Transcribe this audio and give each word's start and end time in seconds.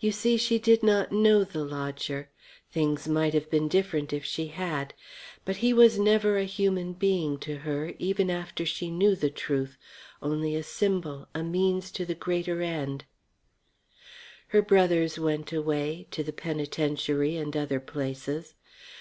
You 0.00 0.10
see, 0.10 0.38
she 0.38 0.58
did 0.58 0.82
not 0.82 1.12
know 1.12 1.44
the 1.44 1.64
lodger. 1.64 2.28
Things 2.72 3.06
might 3.06 3.32
have 3.32 3.48
been 3.48 3.68
different 3.68 4.12
if 4.12 4.24
she 4.24 4.48
had. 4.48 4.92
But 5.44 5.58
he 5.58 5.72
was 5.72 6.00
never 6.00 6.36
a 6.36 6.42
human 6.42 6.94
being 6.94 7.38
to 7.46 7.58
her, 7.58 7.94
even 8.00 8.28
after 8.28 8.66
she 8.66 8.90
knew 8.90 9.14
the 9.14 9.30
truth; 9.30 9.78
only 10.20 10.56
a 10.56 10.64
symbol, 10.64 11.28
a 11.32 11.44
means 11.44 11.92
to 11.92 12.04
the 12.04 12.16
great 12.16 12.48
end. 12.48 13.04
Her 14.48 14.62
brothers 14.62 15.16
went 15.20 15.52
away 15.52 16.08
to 16.10 16.24
the 16.24 16.32
penitentiary 16.32 17.36
and 17.36 17.56
other 17.56 17.78
places. 17.78 18.56